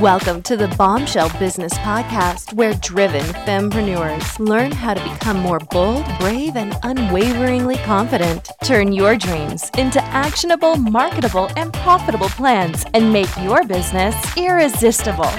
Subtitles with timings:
[0.00, 6.06] Welcome to the Bombshell Business Podcast, where driven fempreneurs learn how to become more bold,
[6.20, 8.48] brave, and unwaveringly confident.
[8.62, 15.32] Turn your dreams into actionable, marketable, and profitable plans and make your business irresistible.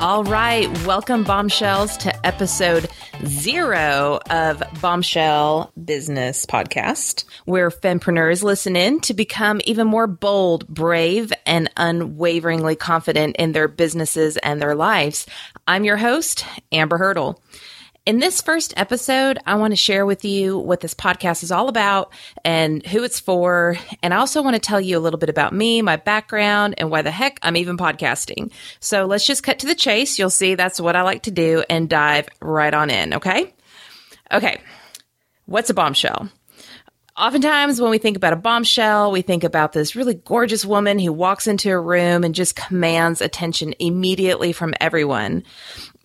[0.00, 2.88] All right, welcome, bombshells, to episode
[3.26, 11.32] zero of Bombshell Business Podcast, where fempreneurs listen in to become even more bold, brave,
[11.44, 15.26] and unwaveringly confident in their businesses and their lives.
[15.66, 17.42] I'm your host, Amber Hurdle.
[18.06, 21.68] In this first episode, I want to share with you what this podcast is all
[21.68, 22.12] about
[22.44, 23.76] and who it's for.
[24.00, 26.92] And I also want to tell you a little bit about me, my background, and
[26.92, 28.52] why the heck I'm even podcasting.
[28.78, 30.20] So let's just cut to the chase.
[30.20, 33.14] You'll see that's what I like to do and dive right on in.
[33.14, 33.52] Okay.
[34.30, 34.60] Okay.
[35.50, 36.28] What's a bombshell?
[37.16, 41.12] Oftentimes, when we think about a bombshell, we think about this really gorgeous woman who
[41.12, 45.42] walks into a room and just commands attention immediately from everyone.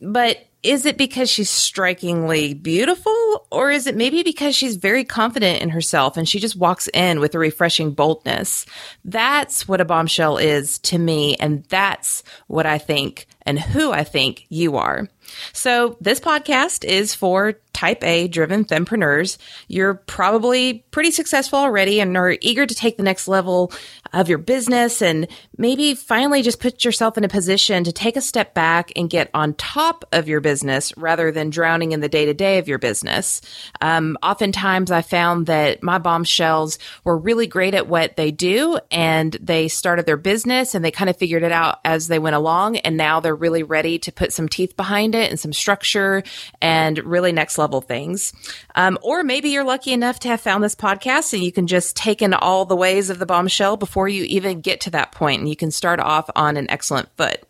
[0.02, 5.62] But is it because she's strikingly beautiful or is it maybe because she's very confident
[5.62, 8.66] in herself and she just walks in with a refreshing boldness?
[9.04, 11.36] That's what a bombshell is to me.
[11.36, 15.08] And that's what I think and who I think you are.
[15.54, 19.38] So this podcast is for type A driven fempreneurs.
[19.68, 23.74] You're probably pretty successful already and are eager to take the next level
[24.14, 28.22] of your business and maybe finally just put yourself in a position to take a
[28.22, 32.26] step back and get on top of your business rather than drowning in the day
[32.26, 33.42] to day of your business.
[33.82, 39.34] Um, oftentimes I found that my bombshells were really great at what they do and
[39.42, 42.78] they started their business and they kind of figured it out as they went along.
[42.78, 46.24] And now they're really ready to put some teeth behind it and some structure
[46.62, 48.34] and really next level things.
[48.76, 51.96] Um, or maybe you're lucky enough to have found this podcast and you can just
[51.96, 55.40] take in all the ways of the bombshell before you even get to that point
[55.40, 57.44] and you can start off on an excellent foot.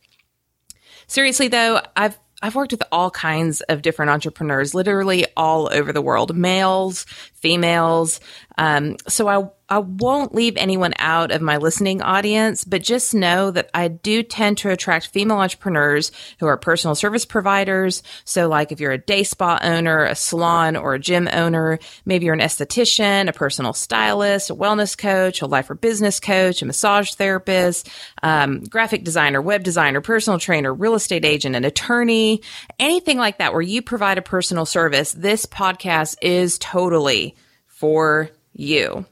[1.07, 6.01] Seriously though, I've I've worked with all kinds of different entrepreneurs, literally all over the
[6.01, 8.19] world, males, females.
[8.57, 13.49] Um, so I I won't leave anyone out of my listening audience, but just know
[13.49, 18.03] that I do tend to attract female entrepreneurs who are personal service providers.
[18.25, 22.25] So like if you're a day spa owner, a salon or a gym owner, maybe
[22.25, 26.66] you're an esthetician, a personal stylist, a wellness coach, a life or business coach, a
[26.67, 27.89] massage therapist,
[28.22, 32.43] um, graphic designer, web designer, personal trainer, real estate agent, an attorney,
[32.77, 35.11] anything like that where you provide a personal service.
[35.11, 37.35] This podcast is totally
[37.66, 39.05] for you.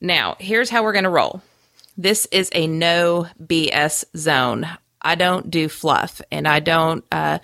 [0.00, 1.42] Now, here's how we're going to roll.
[1.96, 4.66] This is a no BS zone.
[5.02, 7.38] I don't do fluff and I don't uh,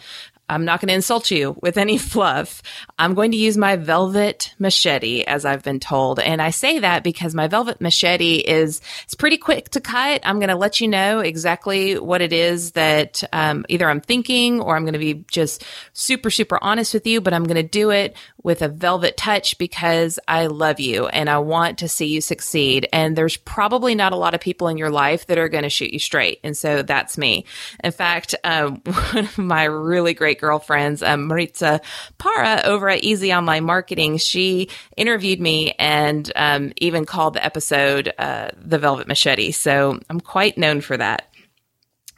[0.48, 2.62] I'm not going to insult you with any fluff.
[2.98, 6.20] I'm going to use my velvet machete, as I've been told.
[6.20, 10.20] And I say that because my velvet machete is, it's pretty quick to cut.
[10.24, 14.60] I'm going to let you know exactly what it is that um, either I'm thinking
[14.60, 17.62] or I'm going to be just super, super honest with you, but I'm going to
[17.62, 22.06] do it with a velvet touch because I love you and I want to see
[22.06, 22.86] you succeed.
[22.92, 25.70] And there's probably not a lot of people in your life that are going to
[25.70, 26.40] shoot you straight.
[26.44, 27.46] And so that's me.
[27.82, 31.80] In fact, um, one of my really great great girlfriends, um, Maritza
[32.18, 38.12] Parra over at Easy Online Marketing, she interviewed me and um, even called the episode
[38.18, 39.52] uh, The Velvet Machete.
[39.52, 41.30] So I'm quite known for that.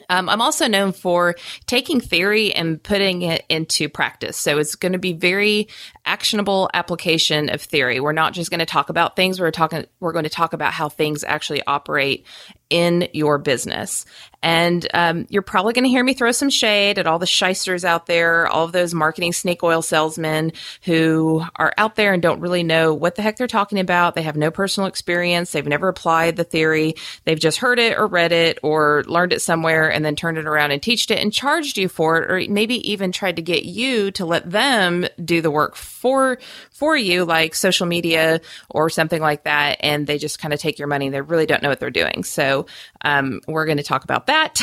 [0.09, 1.34] Um, I'm also known for
[1.66, 4.37] taking theory and putting it into practice.
[4.37, 5.66] So it's going to be very
[6.04, 7.98] actionable application of theory.
[7.98, 9.41] We're not just going to talk about things.
[9.41, 12.25] We're talking, we're going to talk about how things actually operate
[12.71, 14.06] in your business.
[14.42, 17.84] And um, you're probably going to hear me throw some shade at all the shysters
[17.84, 20.52] out there, all of those marketing snake oil salesmen
[20.82, 24.14] who are out there and don't really know what the heck they're talking about.
[24.14, 25.52] They have no personal experience.
[25.52, 26.94] They've never applied the theory.
[27.24, 30.47] They've just heard it or read it or learned it somewhere and then turned it
[30.47, 33.65] around and teached it and charged you for it, or maybe even tried to get
[33.65, 36.39] you to let them do the work for
[36.71, 39.78] for you, like social media or something like that.
[39.80, 41.09] And they just kind of take your money.
[41.09, 42.22] They really don't know what they're doing.
[42.22, 42.66] So
[43.03, 44.61] um, we're going to talk about that.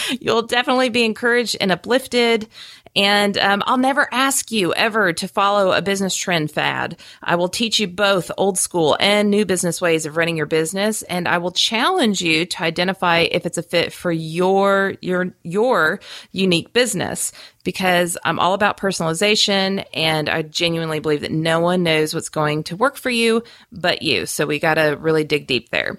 [0.20, 2.48] You'll definitely be encouraged and uplifted.
[2.96, 6.96] And um, I'll never ask you ever to follow a business trend fad.
[7.22, 11.02] I will teach you both old school and new business ways of running your business,
[11.02, 16.00] and I will challenge you to identify if it's a fit for your your your
[16.30, 17.32] unique business.
[17.64, 22.64] Because I'm all about personalization, and I genuinely believe that no one knows what's going
[22.64, 23.42] to work for you
[23.72, 24.26] but you.
[24.26, 25.98] So we got to really dig deep there.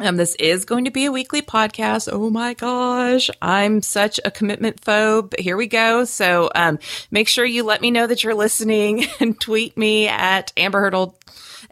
[0.00, 2.08] Um, this is going to be a weekly podcast.
[2.12, 3.30] Oh my gosh.
[3.42, 5.38] I'm such a commitment phobe.
[5.38, 6.04] Here we go.
[6.04, 6.78] So, um,
[7.10, 11.18] make sure you let me know that you're listening and tweet me at Amber Hurdle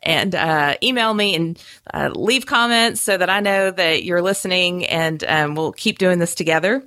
[0.03, 1.63] and, uh, email me and,
[1.95, 6.19] uh, leave comments so that I know that you're listening and, um, we'll keep doing
[6.19, 6.83] this together.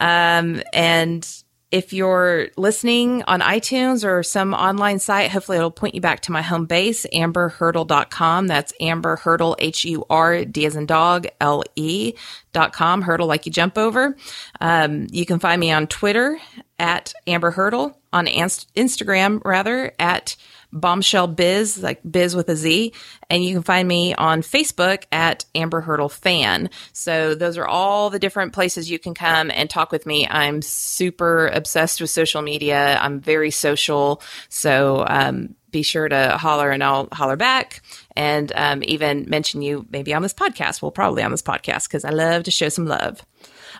[0.00, 1.26] Um, and,
[1.72, 6.32] if you're listening on iTunes or some online site, hopefully it'll point you back to
[6.32, 8.46] my home base, amberhurdle.com.
[8.46, 12.12] That's Amber Hurdle, H-U-R-D as in dog, L-E
[12.52, 14.14] dot com, hurdle like you jump over.
[14.60, 16.38] Um, you can find me on Twitter
[16.78, 20.36] at Amber Hurdle, on Instagram rather, at
[20.72, 22.92] Bombshell Biz, like Biz with a Z.
[23.28, 26.70] And you can find me on Facebook at Amber Hurdle Fan.
[26.92, 30.26] So those are all the different places you can come and talk with me.
[30.26, 32.98] I'm super obsessed with social media.
[33.00, 34.22] I'm very social.
[34.48, 37.80] So, um, be sure to holler and I'll holler back
[38.14, 40.82] and um, even mention you maybe on this podcast.
[40.82, 43.22] Well, probably on this podcast because I love to show some love.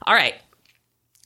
[0.06, 0.34] All right.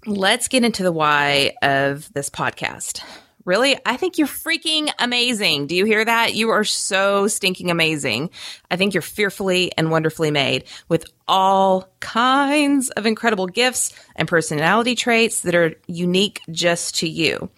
[0.04, 3.00] Let's get into the why of this podcast.
[3.46, 3.78] Really?
[3.86, 5.68] I think you're freaking amazing.
[5.68, 6.34] Do you hear that?
[6.34, 8.30] You are so stinking amazing.
[8.72, 14.96] I think you're fearfully and wonderfully made with all kinds of incredible gifts and personality
[14.96, 17.48] traits that are unique just to you.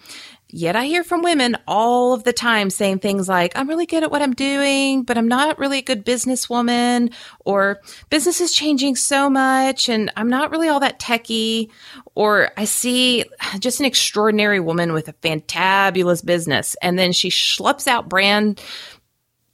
[0.51, 4.01] Yet I hear from women all of the time saying things like, I'm really good
[4.01, 7.13] at what I'm doing, but I'm not really a good businesswoman,
[7.45, 11.69] or business is changing so much and I'm not really all that techie,
[12.15, 13.25] or I see
[13.59, 18.59] just an extraordinary woman with a fantabulous business, and then she schleps out brand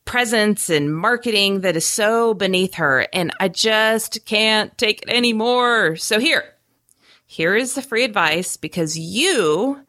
[0.05, 5.97] presence and marketing that is so beneath her, and I just can't take it anymore.
[5.97, 6.53] So here,
[7.25, 9.81] here is the free advice because you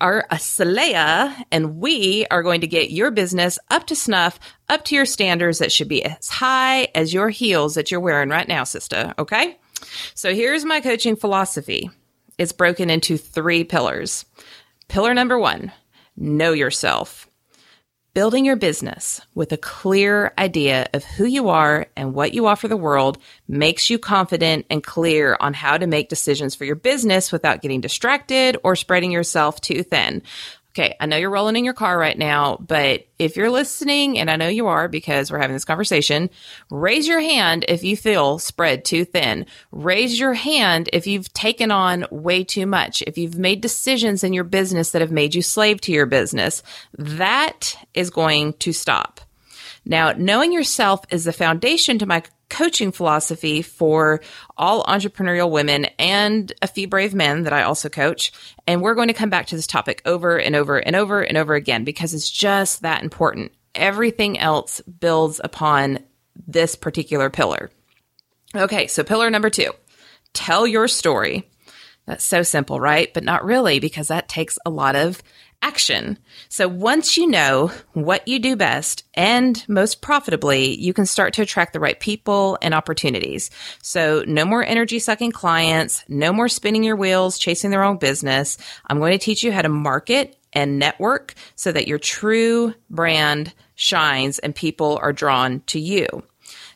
[0.00, 4.38] are a Saleya, and we are going to get your business up to snuff,
[4.68, 8.28] up to your standards that should be as high as your heels that you're wearing
[8.28, 9.14] right now, sister.
[9.18, 9.58] Okay?
[10.14, 11.90] So here's my coaching philosophy.
[12.38, 14.24] It's broken into three pillars.
[14.88, 15.72] Pillar number one,
[16.16, 17.28] know yourself.
[18.14, 22.68] Building your business with a clear idea of who you are and what you offer
[22.68, 23.18] the world
[23.48, 27.80] makes you confident and clear on how to make decisions for your business without getting
[27.80, 30.22] distracted or spreading yourself too thin.
[30.76, 34.28] Okay, I know you're rolling in your car right now, but if you're listening, and
[34.28, 36.30] I know you are because we're having this conversation,
[36.68, 39.46] raise your hand if you feel spread too thin.
[39.70, 44.32] Raise your hand if you've taken on way too much, if you've made decisions in
[44.32, 46.60] your business that have made you slave to your business.
[46.98, 49.20] That is going to stop.
[49.84, 54.20] Now, knowing yourself is the foundation to my coaching philosophy for
[54.56, 58.30] all entrepreneurial women and a few brave men that I also coach.
[58.68, 61.36] And we're going to come back to this topic over and over and over and
[61.36, 63.50] over again because it's just that important.
[63.74, 65.98] Everything else builds upon
[66.46, 67.72] this particular pillar.
[68.54, 69.72] Okay, so pillar number two
[70.32, 71.50] tell your story.
[72.06, 73.12] That's so simple, right?
[73.12, 75.20] But not really, because that takes a lot of
[75.64, 76.18] action.
[76.50, 81.42] So once you know what you do best and most profitably, you can start to
[81.42, 83.50] attract the right people and opportunities.
[83.80, 88.58] So no more energy sucking clients, no more spinning your wheels, chasing the wrong business.
[88.88, 93.54] I'm going to teach you how to market and network so that your true brand
[93.74, 96.06] shines and people are drawn to you.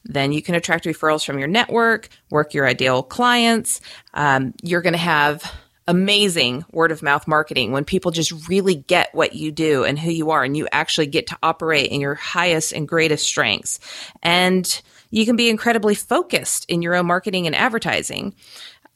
[0.05, 3.82] Then you can attract referrals from your network, work your ideal clients.
[4.14, 5.52] Um, you're going to have
[5.88, 10.11] amazing word of mouth marketing when people just really get what you do and who
[10.11, 13.80] you are and you actually get to operate in your highest and greatest strengths.
[14.23, 14.80] And
[15.11, 18.35] you can be incredibly focused in your own marketing and advertising.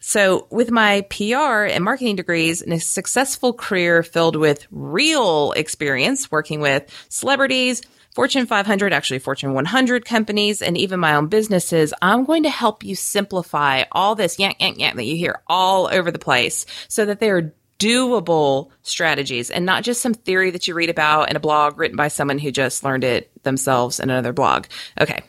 [0.04, 6.30] So, with my PR and marketing degrees and a successful career filled with real experience
[6.30, 7.82] working with celebrities,
[8.14, 12.84] Fortune 500, actually Fortune 100 companies, and even my own businesses, I'm going to help
[12.84, 17.06] you simplify all this yank, yank, yank that you hear all over the place so
[17.06, 21.36] that they are doable strategies and not just some theory that you read about in
[21.36, 24.66] a blog written by someone who just learned it themselves in another blog.
[25.00, 25.22] Okay.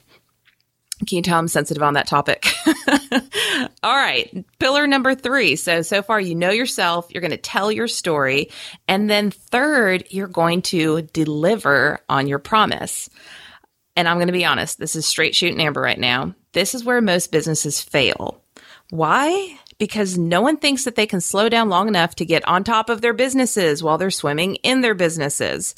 [1.05, 2.47] Can you tell I'm sensitive on that topic?
[3.83, 4.45] All right.
[4.59, 5.55] Pillar number three.
[5.55, 7.07] So, so far, you know yourself.
[7.09, 8.49] You're going to tell your story.
[8.87, 13.09] And then third, you're going to deliver on your promise.
[13.95, 14.79] And I'm going to be honest.
[14.79, 16.33] This is straight shooting amber right now.
[16.53, 18.41] This is where most businesses fail.
[18.89, 19.57] Why?
[19.79, 22.89] Because no one thinks that they can slow down long enough to get on top
[22.89, 25.75] of their businesses while they're swimming in their businesses.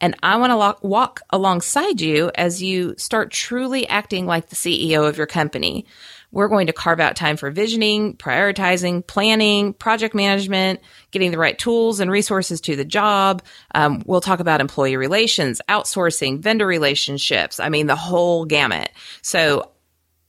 [0.00, 5.08] And I want to walk alongside you as you start truly acting like the CEO
[5.08, 5.86] of your company.
[6.30, 10.80] We're going to carve out time for visioning, prioritizing, planning, project management,
[11.12, 13.42] getting the right tools and resources to the job.
[13.74, 17.60] Um, we'll talk about employee relations, outsourcing, vendor relationships.
[17.60, 18.90] I mean, the whole gamut.
[19.22, 19.70] So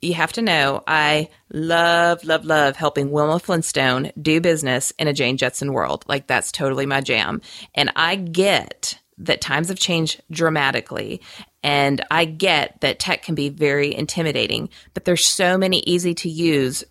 [0.06, 5.14] you have to know I love, love, love helping Wilma Flintstone do business in a
[5.14, 6.06] Jane Jetson world.
[6.08, 7.42] Like that's totally my jam.
[7.74, 11.22] And I get that times have changed dramatically.
[11.64, 16.30] And I get that tech can be very intimidating, but there's so many easy to
[16.30, 16.84] use,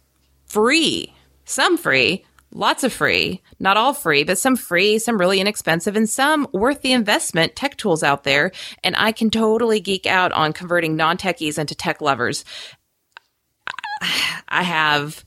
[0.46, 1.14] free,
[1.44, 6.08] some free, lots of free, not all free, but some free, some really inexpensive, and
[6.08, 8.52] some worth the investment tech tools out there.
[8.82, 12.44] And I can totally geek out on converting non techies into tech lovers.
[14.48, 15.24] I have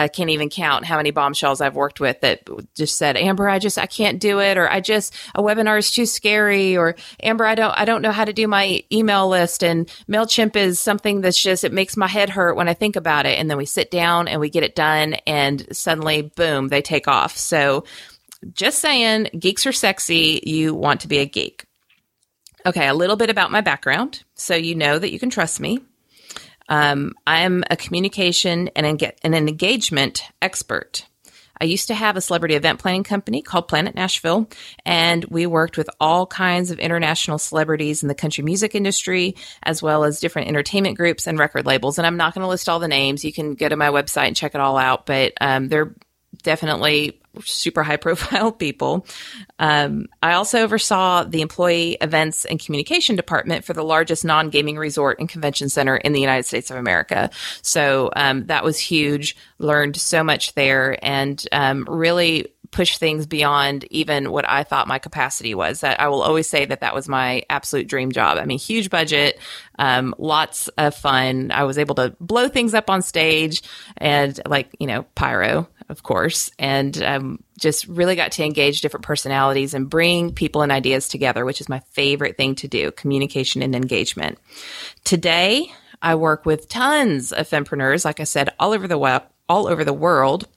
[0.00, 3.58] I can't even count how many bombshells I've worked with that just said, Amber, I
[3.58, 4.58] just, I can't do it.
[4.58, 6.76] Or I just, a webinar is too scary.
[6.76, 9.64] Or Amber, I don't, I don't know how to do my email list.
[9.64, 13.26] And MailChimp is something that's just, it makes my head hurt when I think about
[13.26, 13.38] it.
[13.38, 17.08] And then we sit down and we get it done and suddenly, boom, they take
[17.08, 17.36] off.
[17.36, 17.84] So
[18.52, 20.42] just saying, geeks are sexy.
[20.44, 21.64] You want to be a geek.
[22.64, 22.86] Okay.
[22.86, 24.24] A little bit about my background.
[24.34, 25.80] So you know that you can trust me.
[26.68, 31.06] Um, I'm a communication and, an engagement expert.
[31.60, 34.48] I used to have a celebrity event planning company called Planet Nashville,
[34.84, 39.82] and we worked with all kinds of international celebrities in the country music industry, as
[39.82, 41.98] well as different entertainment groups and record labels.
[41.98, 43.24] And I'm not going to list all the names.
[43.24, 45.94] You can go to my website and check it all out, but um, they're
[46.42, 49.06] definitely super high profile people.
[49.58, 54.76] Um, I also oversaw the employee events and communication department for the largest non gaming
[54.76, 57.30] resort and convention center in the United States of America.
[57.62, 59.36] So um, that was huge.
[59.58, 64.98] Learned so much there and um, really push things beyond even what I thought my
[64.98, 65.80] capacity was.
[65.80, 68.38] That I will always say that that was my absolute dream job.
[68.38, 69.38] I mean, huge budget,
[69.78, 71.50] um, lots of fun.
[71.52, 73.62] I was able to blow things up on stage
[73.96, 79.04] and like, you know, pyro of course, and um, just really got to engage different
[79.04, 83.62] personalities and bring people and ideas together, which is my favorite thing to do communication
[83.62, 84.38] and engagement.
[85.04, 89.68] Today, I work with tons of fempreneurs, like I said, all over the web, all
[89.68, 90.48] over the world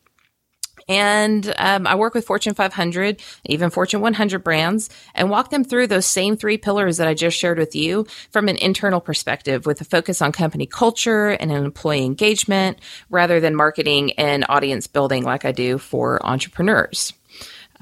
[0.89, 5.87] and um, I work with Fortune 500, even Fortune 100 brands, and walk them through
[5.87, 9.79] those same three pillars that I just shared with you from an internal perspective with
[9.79, 12.79] a focus on company culture and employee engagement
[13.09, 17.13] rather than marketing and audience building like I do for entrepreneurs.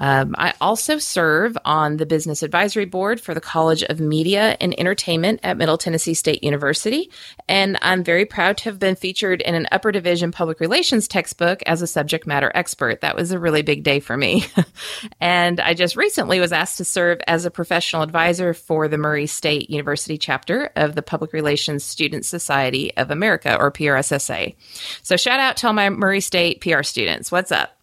[0.00, 4.78] Um, I also serve on the business advisory board for the College of Media and
[4.78, 7.10] Entertainment at Middle Tennessee State University.
[7.48, 11.62] And I'm very proud to have been featured in an upper division public relations textbook
[11.66, 13.00] as a subject matter expert.
[13.00, 14.46] That was a really big day for me.
[15.20, 19.26] and I just recently was asked to serve as a professional advisor for the Murray
[19.26, 24.54] State University chapter of the Public Relations Student Society of America, or PRSSA.
[25.02, 27.32] So shout out to all my Murray State PR students.
[27.32, 27.77] What's up?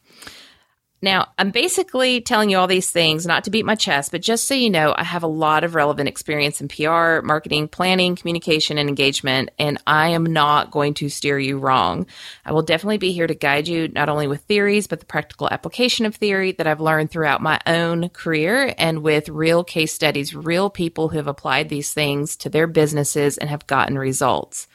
[1.05, 4.47] Now, I'm basically telling you all these things not to beat my chest, but just
[4.47, 8.79] so you know, I have a lot of relevant experience in PR, marketing, planning, communication,
[8.79, 12.07] and engagement, and I am not going to steer you wrong.
[12.43, 15.47] I will definitely be here to guide you not only with theories, but the practical
[15.51, 20.33] application of theory that I've learned throughout my own career and with real case studies,
[20.33, 24.67] real people who have applied these things to their businesses and have gotten results.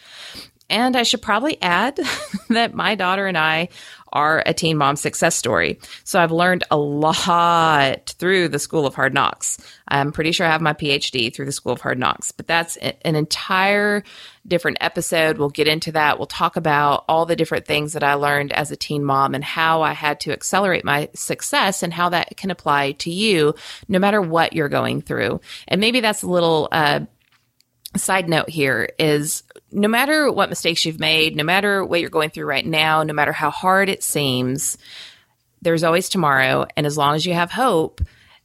[0.70, 1.98] And I should probably add
[2.48, 3.68] that my daughter and I
[4.12, 5.78] are a teen mom success story.
[6.04, 9.58] So I've learned a lot through the School of Hard Knocks.
[9.88, 12.76] I'm pretty sure I have my PhD through the School of Hard Knocks, but that's
[12.76, 14.02] an entire
[14.46, 15.38] different episode.
[15.38, 16.18] We'll get into that.
[16.18, 19.44] We'll talk about all the different things that I learned as a teen mom and
[19.44, 23.54] how I had to accelerate my success and how that can apply to you
[23.88, 25.40] no matter what you're going through.
[25.68, 27.00] And maybe that's a little, uh,
[27.96, 32.30] side note here is no matter what mistakes you've made, no matter what you're going
[32.30, 34.78] through right now, no matter how hard it seems,
[35.62, 36.66] there's always tomorrow.
[36.76, 38.00] And as long as you have hope,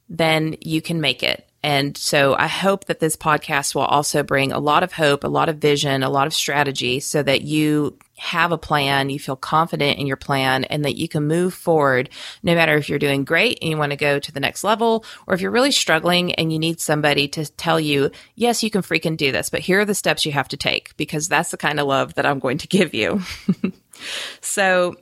[0.08, 1.45] then you can make it.
[1.62, 5.28] And so I hope that this podcast will also bring a lot of hope, a
[5.28, 9.36] lot of vision, a lot of strategy so that you have a plan, you feel
[9.36, 12.08] confident in your plan, and that you can move forward
[12.42, 15.04] no matter if you're doing great and you want to go to the next level,
[15.26, 18.82] or if you're really struggling and you need somebody to tell you, yes, you can
[18.82, 21.56] freaking do this, but here are the steps you have to take because that's the
[21.56, 23.20] kind of love that I'm going to give you.
[24.40, 24.96] so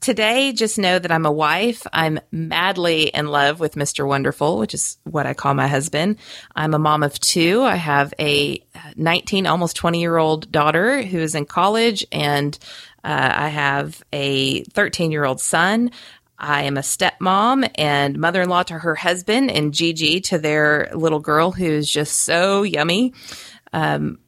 [0.00, 1.86] today, just know that I'm a wife.
[1.92, 4.06] I'm madly in love with Mr.
[4.06, 6.16] Wonderful, which is what I call my husband.
[6.54, 7.62] I'm a mom of two.
[7.62, 8.62] I have a
[8.96, 12.58] 19, almost 20 year old daughter who is in college, and
[13.02, 15.90] uh, I have a 13 year old son.
[16.38, 20.90] I am a stepmom and mother in law to her husband, and Gigi to their
[20.92, 23.12] little girl who's just so yummy.
[23.72, 24.18] Um,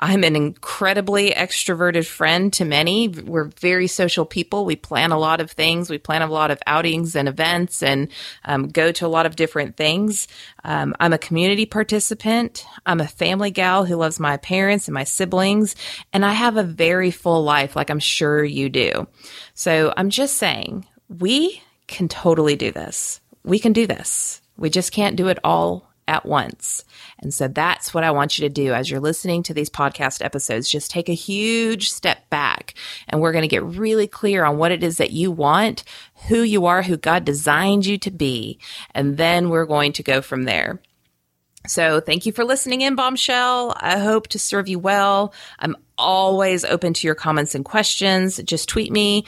[0.00, 3.08] I'm an incredibly extroverted friend to many.
[3.08, 4.64] We're very social people.
[4.64, 5.88] We plan a lot of things.
[5.88, 8.08] We plan a lot of outings and events and
[8.44, 10.26] um, go to a lot of different things.
[10.64, 12.66] Um, I'm a community participant.
[12.84, 15.76] I'm a family gal who loves my parents and my siblings.
[16.12, 19.06] And I have a very full life, like I'm sure you do.
[19.54, 23.20] So I'm just saying, we can totally do this.
[23.44, 24.40] We can do this.
[24.56, 26.84] We just can't do it all at once.
[27.18, 30.24] And so that's what I want you to do as you're listening to these podcast
[30.24, 30.68] episodes.
[30.68, 32.74] Just take a huge step back
[33.08, 35.84] and we're going to get really clear on what it is that you want,
[36.28, 38.58] who you are, who God designed you to be.
[38.94, 40.80] And then we're going to go from there.
[41.66, 43.74] So thank you for listening in, Bombshell.
[43.80, 45.32] I hope to serve you well.
[45.58, 48.36] I'm always open to your comments and questions.
[48.44, 49.24] Just tweet me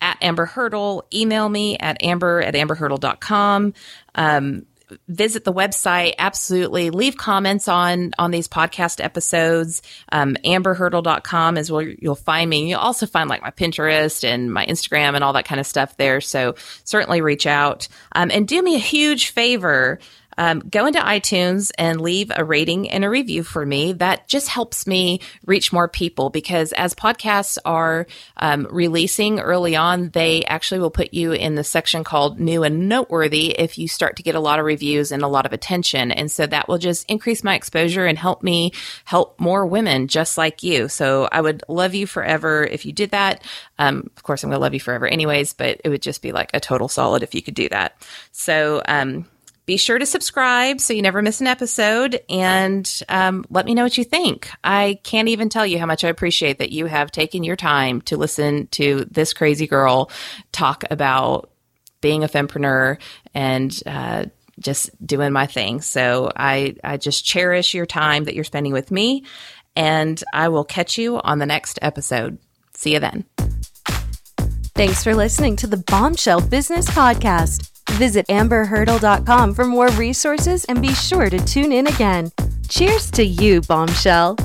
[0.00, 3.72] at Amber Hurdle, email me at amber at amberhurdle.com.
[4.16, 4.66] Um,
[5.08, 6.14] visit the website.
[6.18, 6.90] Absolutely.
[6.90, 9.82] Leave comments on on these podcast episodes.
[10.10, 12.68] Um, amberhurdle.com is where you'll find me.
[12.70, 15.96] You'll also find like my pinterest and my instagram and all that kind of stuff
[15.96, 16.20] there.
[16.20, 17.88] So certainly reach out.
[18.12, 19.98] Um, and do me a huge favor
[20.38, 23.92] um, go into iTunes and leave a rating and a review for me.
[23.92, 30.10] That just helps me reach more people because as podcasts are um, releasing early on,
[30.10, 34.16] they actually will put you in the section called new and noteworthy if you start
[34.16, 36.12] to get a lot of reviews and a lot of attention.
[36.12, 38.72] And so that will just increase my exposure and help me
[39.04, 40.88] help more women just like you.
[40.88, 43.42] So I would love you forever if you did that.
[43.78, 46.32] Um, of course, I'm going to love you forever anyways, but it would just be
[46.32, 47.96] like a total solid if you could do that.
[48.32, 49.26] So, um,
[49.72, 53.84] be sure to subscribe so you never miss an episode and um, let me know
[53.84, 54.50] what you think.
[54.62, 58.02] I can't even tell you how much I appreciate that you have taken your time
[58.02, 60.10] to listen to this crazy girl
[60.52, 61.48] talk about
[62.02, 62.98] being a fempreneur
[63.32, 64.26] and uh,
[64.60, 65.80] just doing my thing.
[65.80, 69.24] So I, I just cherish your time that you're spending with me,
[69.74, 72.36] and I will catch you on the next episode.
[72.74, 73.24] See you then.
[74.74, 77.71] Thanks for listening to the Bombshell Business Podcast.
[77.94, 82.30] Visit amberhurdle.com for more resources and be sure to tune in again.
[82.68, 84.36] Cheers to you, Bombshell.